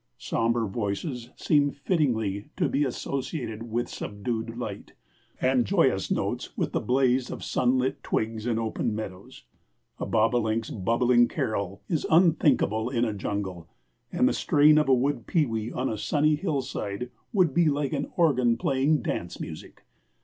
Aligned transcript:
Sombre 0.17 0.67
voices 0.67 1.29
seem 1.35 1.69
fittingly 1.69 2.49
to 2.57 2.67
be 2.67 2.83
associated 2.83 3.69
with 3.69 3.87
subdued 3.87 4.57
light, 4.57 4.93
and 5.39 5.63
joyous 5.63 6.09
notes 6.09 6.57
with 6.57 6.71
the 6.71 6.79
blaze 6.79 7.29
of 7.29 7.43
sunlit 7.43 8.01
twigs 8.01 8.47
and 8.47 8.59
open 8.59 8.95
meadows. 8.95 9.43
A 9.99 10.07
bobolink's 10.07 10.71
bubbling 10.71 11.27
carol 11.27 11.83
is 11.87 12.07
unthinkable 12.09 12.89
in 12.89 13.05
a 13.05 13.13
jungle, 13.13 13.69
and 14.11 14.27
the 14.27 14.33
strain 14.33 14.79
of 14.79 14.89
a 14.89 14.95
wood 14.95 15.27
pewee 15.27 15.71
on 15.71 15.87
a 15.87 15.99
sunny 15.99 16.33
hillside 16.33 17.11
would 17.31 17.53
be 17.53 17.69
like 17.69 17.93
an 17.93 18.11
organ 18.17 18.57
playing 18.57 19.03
dance 19.03 19.39
music. 19.39 19.83